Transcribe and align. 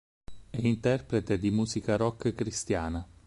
È 0.49 0.57
interprete 0.57 1.37
di 1.37 1.51
musica 1.51 1.95
rock 1.95 2.33
cristiana. 2.33 3.07